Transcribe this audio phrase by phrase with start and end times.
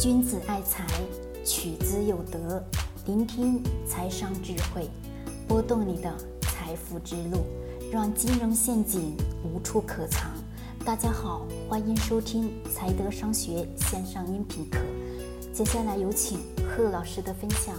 [0.00, 0.84] 君子爱财，
[1.44, 2.62] 取之有德。
[3.06, 4.90] 聆听财商智慧，
[5.46, 7.46] 拨动你的财富之路，
[7.92, 10.32] 让金融陷阱无处可藏。
[10.84, 14.80] 大家好，欢迎收听财德商学线上音频课。
[15.52, 17.74] 接下来有请贺老师的分享。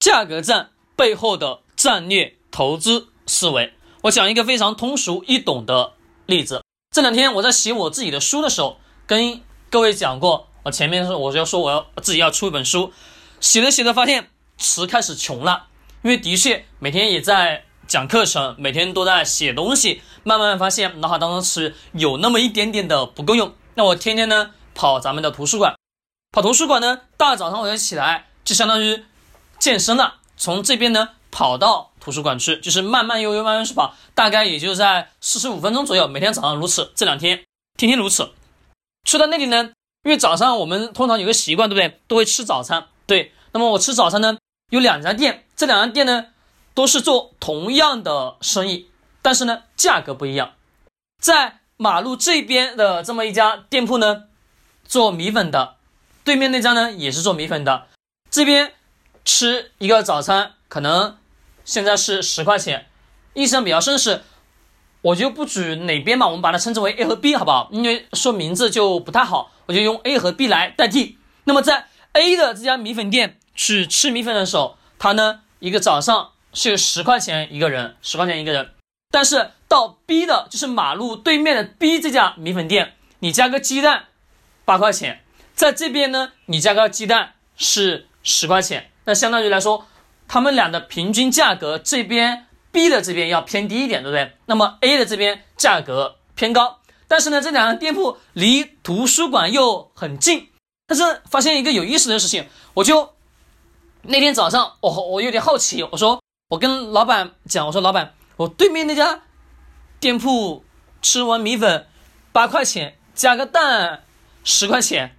[0.00, 5.92] 价格战背后的战略投资思维，我讲一个非常通俗易懂的
[6.26, 6.64] 例子。
[6.90, 9.40] 这两天我在写我自己的书的时候，跟
[9.70, 10.48] 各位讲过。
[10.62, 12.92] 我前面是我就说我要自己要出一本书，
[13.40, 14.28] 写着写着发现
[14.58, 15.68] 词开始穷了，
[16.02, 23.54] 因为的确每天也在讲课程，每天都在写东西，慢慢发现脑海当中是有那么一点点的不够用。
[23.74, 25.74] 那我天天呢跑咱们的图书馆，
[26.30, 29.02] 跑图书馆呢，大早上我就起来，就相当于
[29.58, 37.44] 健身了，从这边呢跑到图书馆去，就是慢慢悠悠慢慢去跑，大概也就在四十五分钟左右，每天早上如此，这两天
[37.78, 38.32] 天天如此。
[39.04, 39.70] 去到那里呢。
[40.02, 42.00] 因为早上我们通常有个习惯，对不对？
[42.08, 42.86] 都会吃早餐。
[43.06, 44.38] 对，那么我吃早餐呢，
[44.70, 46.26] 有两家店，这两家店呢
[46.72, 48.88] 都是做同样的生意，
[49.20, 50.52] 但是呢价格不一样。
[51.20, 54.24] 在马路这边的这么一家店铺呢，
[54.84, 55.76] 做米粉的，
[56.24, 57.88] 对面那家呢也是做米粉的。
[58.30, 58.72] 这边
[59.24, 61.18] 吃一个早餐可能
[61.64, 62.86] 现在是十块钱，
[63.34, 64.22] 印象比较深是，
[65.02, 67.68] 我就不举哪边嘛，我们把它称之为 A 和 B 好不好？
[67.70, 69.50] 因为说名字就不太好。
[69.70, 71.16] 我就用 A 和 B 来代替。
[71.44, 78.70] 那么在 A 的这家米粉店去吃米粉的时候，他呢一个早上是十块钱一个人，十块钱一个人。
[79.12, 84.06] 但是到 B 的就是马路对面的 B 这家米粉店，你加个鸡蛋
[84.64, 85.22] 八块钱，
[85.54, 88.90] 在这边呢你加个鸡蛋是十块钱。
[89.04, 89.86] 那相当于来说，
[90.26, 94.32] 他们俩的平均价格这边 B 的这边要偏低一点，对不对？
[94.46, 96.79] 那么 A 的这边价格偏高。
[97.10, 100.48] 但是呢，这两个店铺离图书馆又很近。
[100.86, 103.14] 但是发现一个有意思的事情，我就
[104.02, 109.22] 那天早上，我我有点好奇，我说我跟老板讲，我说老板，我对面那家
[109.98, 110.64] 店铺
[111.02, 111.88] 吃完米粉
[112.30, 114.04] 八块钱，加个蛋
[114.44, 115.16] 十块钱。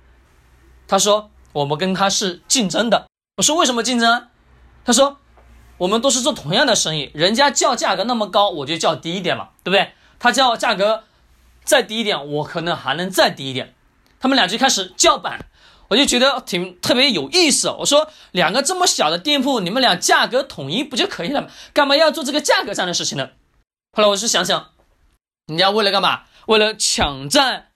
[0.88, 3.08] 他说我们跟他是竞争的。
[3.36, 4.30] 我说为什么竞争？
[4.86, 5.18] 他说
[5.78, 9.92] 我们都是做同样的生意，人家叫价格那么高，我就叫低一点嘛，对不对？
[10.20, 11.04] 他叫价格。
[11.72, 13.74] 再低一点，我可能还能再低一点。
[14.20, 15.46] 他们俩就开始叫板，
[15.88, 17.70] 我就觉得挺特别有意思。
[17.70, 21.48] 我说两个这么小的店铺，你们俩价格统一不就可以了吗？
[21.72, 23.30] 干嘛要做这个价格战的事情呢？
[23.94, 24.72] 后来我是想想，
[25.48, 26.24] 人家为了干嘛？
[26.48, 27.70] 为了抢占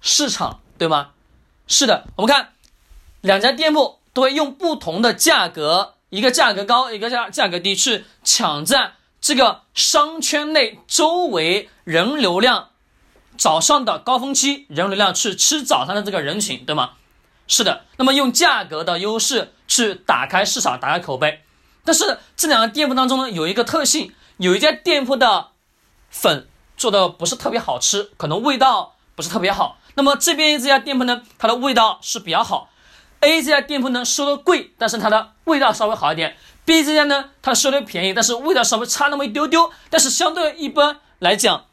[0.00, 1.10] 市场，对吗？
[1.66, 2.52] 是的，我们看
[3.22, 12.68] 两家店铺都会用不同的价格，一个价格高，一个价价格低，去抢占这个商圈内周围人流量。
[13.36, 16.92] 早上的高峰期，人流量去吃早餐的这个人群，对吗？
[17.48, 17.84] 是的。
[17.96, 21.42] 那么用价格的优势去打开市场，打开口碑。
[21.84, 25.48] 但是这两个店铺当中呢，有一个特性，有一家店铺的
[26.08, 29.78] 粉做的不是特别好吃，可能味道不是特别好。
[29.94, 32.70] 那么这边这家店铺呢，它的味道是比较好。
[33.20, 36.36] A 这家店铺呢收的贵，但是它的味道稍微好一点。
[36.64, 39.70] B 这家呢，它收的便宜，但是味道稍微差那么一丢丢。
[39.90, 41.64] 但是相对一般来讲，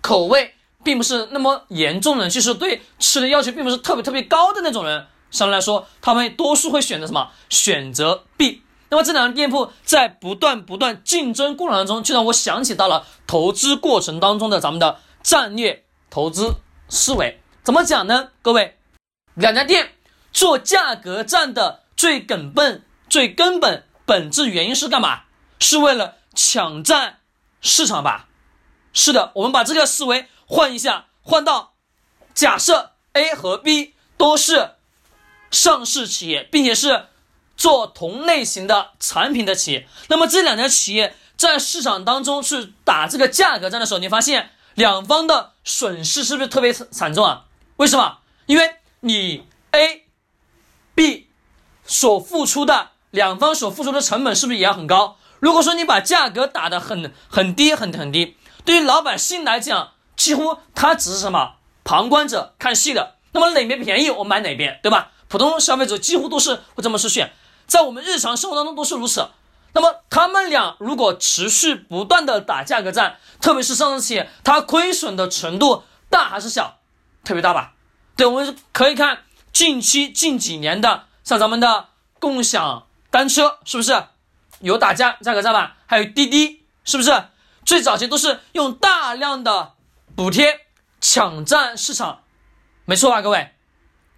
[0.00, 0.53] 口味。
[0.84, 7.30] 并不是那么严重的人，就是对吃的要求并不是特别特别高的那种人，相对来说，他们多数会选择什么？
[7.48, 8.62] 选择 B。
[8.90, 16.56] 那么这两个店铺在不断不断竞争过程当中，就让我想起到了投资过程当中的咱们的战略投资
[16.88, 17.40] 思维。
[17.64, 18.28] 怎么讲呢？
[18.42, 18.78] 各位，
[19.34, 19.94] 两家店
[20.32, 25.22] 做价格战的最根本、最根本本质原因是干嘛？
[25.58, 27.20] 是为了抢占
[27.60, 28.28] 市场吧？
[28.92, 30.28] 是的，我们把这个思维。
[30.46, 31.74] 换一下，换到
[32.34, 34.72] 假设 A 和 B 都是
[35.50, 37.06] 上市企业，并且是
[37.56, 47.44] 做同类型的产品的企业，那么这两家企业在市场当中去打这个价格战的时候，你发现两方的损失是不是特别惨重啊？
[47.76, 48.18] 为什么？
[48.46, 50.04] 因为你 A、
[50.94, 51.28] B
[51.86, 55.16] 所付出的两方所付出的成本是不是也要很高？
[55.40, 59.93] 如果说你把价格打得很很低很很低，对于老百姓来讲，
[60.24, 65.10] 几乎他只是什么旁观者看戏的，那么哪边便宜我买哪边，对吧？
[65.28, 67.34] 普通消费者几乎都是会这么去选，
[67.66, 69.28] 在我们日常生活当中都是如此。
[69.74, 76.78] 那么他们俩如果持续不断的打价格战，特别是上市企业，它亏损的程度大还是小？
[77.22, 77.74] 特别大吧？
[78.16, 81.88] 对，我们可以看近期近几年的，像咱们的
[82.18, 84.04] 共享单车，是不是
[84.60, 85.76] 有打价价格战吧？
[85.84, 87.24] 还有滴滴，是不是
[87.66, 89.72] 最早期都是用大量的。
[90.16, 90.66] 补贴
[91.00, 92.22] 抢占市场，
[92.84, 93.50] 没错吧，各位？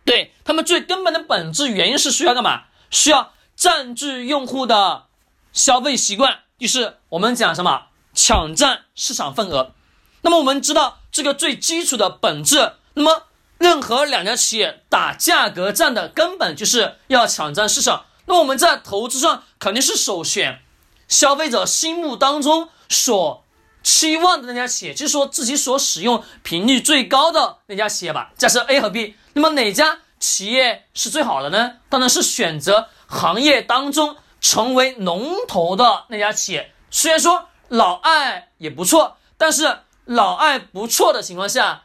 [0.05, 2.65] 对他们最根本的本质原因是需要干嘛？
[2.91, 5.07] 需要占据用户的
[5.53, 9.73] 消费习惯，就是我们讲什么抢占市场份额。
[10.21, 13.23] 那么我们知道这个最基础的本质，那么
[13.57, 18.05] 任何两家企业打价格战的根本就是要抢占市场。
[18.27, 20.61] 那我们在投资上肯定是首选
[21.09, 23.46] 消费者心目当中所
[23.87, 28.33] 期望的那家企业，就是说自己所使用频率最高的那家企业吧。
[28.37, 31.75] 假设 A 和 B，那么哪家企业是最好的呢？
[31.89, 36.73] 当然是选择行业当中成为龙头的那家企业。
[36.91, 39.79] 虽然说老艾也不错，但是。
[40.09, 41.83] 老艾不错的情况下，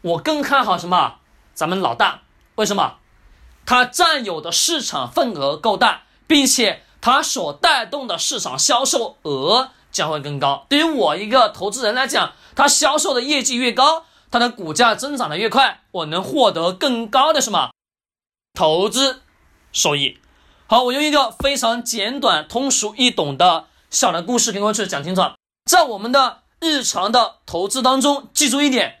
[0.00, 1.18] 我更看好什么？
[1.54, 2.22] 咱们老大，
[2.56, 2.96] 为什么？
[3.64, 10.66] 它占有的市场份额够大，并且它所带动的市场销售额将会更高。
[10.68, 17.70] 对于我一个投资人来讲，他销售的业绩越高，它的股价增长的越快，我能获得更高的什么？
[18.54, 19.22] 投资
[19.72, 20.18] 收益。
[20.66, 25.22] 好，我用一个非常简短、通俗易懂的小的故事跟各位去讲清楚，
[25.70, 26.38] 在我们的。
[26.64, 29.00] 日常的投资当中，记住一点，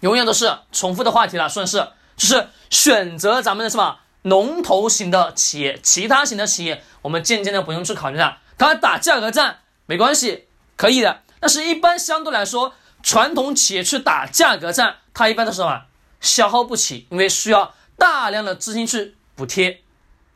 [0.00, 8.38] 永远都是重复的话题了，算是就是选择咱们的什么龙头型的企业，其他型的企业我们渐渐的不用去考虑了。
[8.58, 10.46] 它打价格战没关系，
[10.76, 11.22] 可以的。
[11.40, 12.72] 但是，一般相对来说，
[13.02, 15.82] 传统企业去打价格战，它一般都是什么
[16.20, 19.82] 消耗不起，因为需要大量的资金去补贴，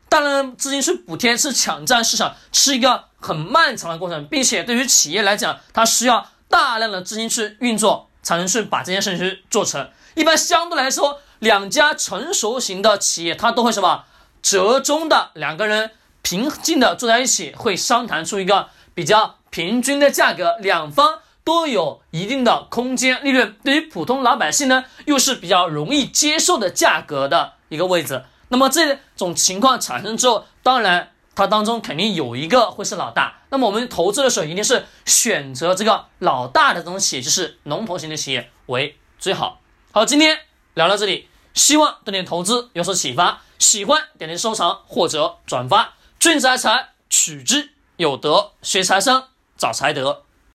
[0.09, 6.27] 大量的资金去补贴是抢占市场，是一个很漫长的过程，并且对于企业来讲，它需要。
[6.47, 9.89] 大量的资金去运作，才能去把这件事情去做成。
[10.13, 14.05] 一般相对来说，两家成熟型的企业，它都会什么
[14.41, 15.91] 折中的，两个人
[16.21, 23.55] 平静的坐在一起，会商谈出一个比较平均的价格，两方都有一定的空间利润。
[23.63, 28.25] 对于普通老百姓呢，又是比较容易接受的价格的一个位置。
[28.49, 31.11] 那么这种情况产生之后，当然。
[31.37, 39.59] 它当中肯定有一个会是老大，那么我们投资的时候一定是选择这个老大的这种企业，就是龙头型的企业为最好。
[39.91, 40.39] 好，今天
[40.75, 43.41] 聊到这里，希望对你投资有所启发。
[43.59, 45.95] 喜欢点击收藏或者转发。
[46.19, 49.27] 君子爱财，取之有德；学财商，
[49.65, 50.24] 找财德。